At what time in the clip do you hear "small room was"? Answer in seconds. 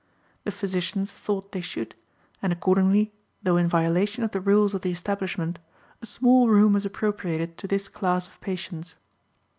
6.07-6.85